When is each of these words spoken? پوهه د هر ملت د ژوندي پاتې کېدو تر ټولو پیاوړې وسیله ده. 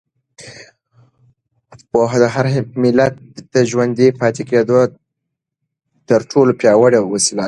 پوهه 1.91 2.17
د 2.21 2.25
هر 2.35 2.45
ملت 2.83 3.13
د 3.53 3.55
ژوندي 3.69 4.07
پاتې 4.19 4.43
کېدو 4.49 4.79
تر 6.09 6.21
ټولو 6.31 6.51
پیاوړې 6.59 6.99
وسیله 7.13 7.37
ده. 7.37 7.39